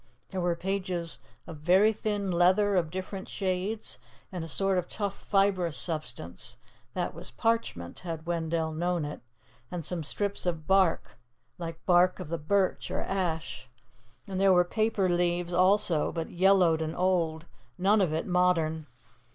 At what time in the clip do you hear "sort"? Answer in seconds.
4.47-4.79